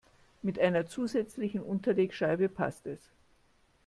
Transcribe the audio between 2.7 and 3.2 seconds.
es.